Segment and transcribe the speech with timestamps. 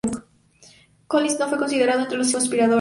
[1.07, 2.69] Collins no fue considerado entre los conspiradores.